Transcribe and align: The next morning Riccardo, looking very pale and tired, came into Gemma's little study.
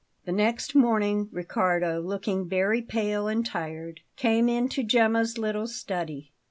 The 0.25 0.31
next 0.31 0.73
morning 0.73 1.29
Riccardo, 1.31 2.01
looking 2.01 2.49
very 2.49 2.81
pale 2.81 3.27
and 3.27 3.45
tired, 3.45 3.99
came 4.15 4.49
into 4.49 4.81
Gemma's 4.81 5.37
little 5.37 5.67
study. 5.67 6.31